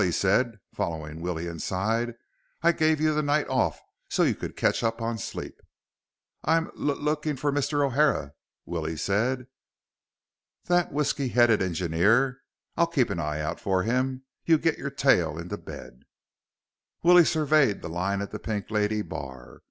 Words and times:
he 0.03 0.11
said, 0.11 0.59
following 0.73 1.21
Willie 1.21 1.45
inside. 1.45 2.15
"I 2.63 2.71
gave 2.71 2.99
you 2.99 3.13
the 3.13 3.21
night 3.21 3.47
off 3.49 3.79
so 4.09 4.23
you 4.23 4.33
could 4.33 4.55
catch 4.57 4.81
up 4.81 4.99
on 4.99 5.19
sleep." 5.19 5.61
"I'm 6.43 6.69
l 6.69 6.73
looking 6.95 7.35
for 7.35 7.51
Mr. 7.51 7.85
O'Hara," 7.85 8.33
Willie 8.65 8.97
said. 8.97 9.45
"That 10.65 10.91
whisky 10.91 11.27
head 11.27 11.51
engineer? 11.51 12.41
I'll 12.75 12.87
keep 12.87 13.11
an 13.11 13.19
eye 13.19 13.41
out 13.41 13.59
for 13.59 13.83
him. 13.83 14.23
You 14.43 14.57
get 14.57 14.79
your 14.79 14.89
tail 14.89 15.37
into 15.37 15.55
bed." 15.57 16.05
Willie 17.03 17.23
surveyed 17.23 17.83
the 17.83 17.87
line 17.89 18.23
at 18.23 18.31
the 18.31 18.39
Pink 18.39 18.71
Lady 18.71 19.03
bar. 19.03 19.59